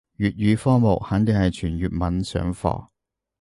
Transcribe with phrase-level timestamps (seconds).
[0.17, 2.87] 粵語科目肯定係全粵文上課